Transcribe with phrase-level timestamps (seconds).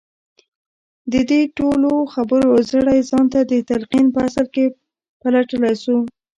[1.11, 4.65] د دې ټولو خبرو زړی ځان ته د تلقين په اصل کې
[5.21, 5.97] پلټلای شو.